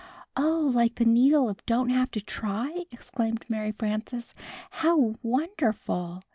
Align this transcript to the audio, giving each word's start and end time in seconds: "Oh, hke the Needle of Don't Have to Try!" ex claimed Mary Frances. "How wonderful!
"Oh, 0.35 0.71
hke 0.73 0.95
the 0.95 1.05
Needle 1.05 1.47
of 1.47 1.63
Don't 1.67 1.89
Have 1.89 2.09
to 2.09 2.21
Try!" 2.21 2.85
ex 2.91 3.11
claimed 3.11 3.45
Mary 3.51 3.71
Frances. 3.71 4.33
"How 4.71 5.13
wonderful! 5.21 6.23